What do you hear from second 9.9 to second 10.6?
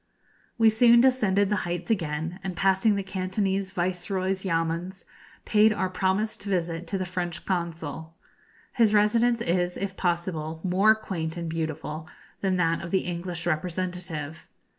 possible,